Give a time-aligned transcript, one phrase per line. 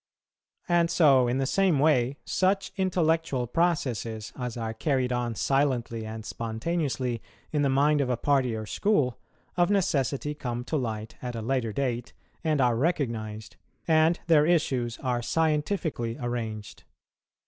[0.67, 6.25] And so in the same way, such intellectual processes, as are carried on silently and
[6.25, 9.19] spontaneously in the mind of a party or school,
[9.57, 14.97] of necessity come to light at a later date, and are recognized, and their issues
[15.03, 16.83] are scientifically arranged.